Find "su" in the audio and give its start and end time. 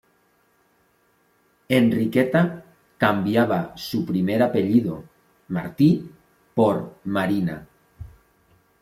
3.77-4.03